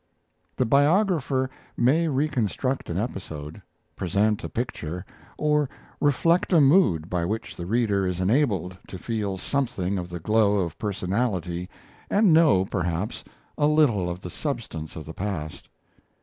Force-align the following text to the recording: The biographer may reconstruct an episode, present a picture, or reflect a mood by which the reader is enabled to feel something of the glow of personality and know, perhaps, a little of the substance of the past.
The 0.55 0.65
biographer 0.65 1.47
may 1.77 2.07
reconstruct 2.07 2.89
an 2.89 2.97
episode, 2.97 3.61
present 3.95 4.43
a 4.43 4.49
picture, 4.49 5.05
or 5.37 5.69
reflect 5.99 6.51
a 6.51 6.59
mood 6.59 7.07
by 7.07 7.23
which 7.23 7.55
the 7.55 7.67
reader 7.67 8.07
is 8.07 8.19
enabled 8.19 8.75
to 8.87 8.97
feel 8.97 9.37
something 9.37 9.99
of 9.99 10.09
the 10.09 10.19
glow 10.19 10.55
of 10.55 10.79
personality 10.79 11.69
and 12.09 12.33
know, 12.33 12.65
perhaps, 12.65 13.23
a 13.59 13.67
little 13.67 14.09
of 14.09 14.21
the 14.21 14.31
substance 14.31 14.95
of 14.95 15.05
the 15.05 15.13
past. 15.13 15.69